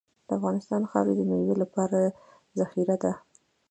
[0.27, 1.99] د افغانستان خاوره د میوو لپاره
[2.57, 3.11] زرخیزه ده.